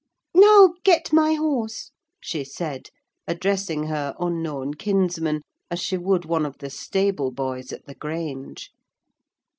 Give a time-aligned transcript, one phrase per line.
[0.33, 2.89] "Now, get my horse," she said,
[3.27, 8.71] addressing her unknown kinsman as she would one of the stable boys at the Grange.